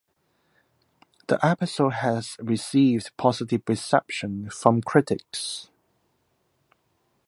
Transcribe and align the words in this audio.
The 1.27 1.37
episode 1.45 1.93
has 1.93 2.35
received 2.39 3.15
positive 3.17 3.61
reception 3.67 4.49
from 4.49 4.81
critics. 4.81 5.69